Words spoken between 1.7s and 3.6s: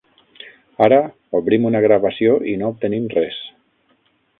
una gravació i no obtenim res.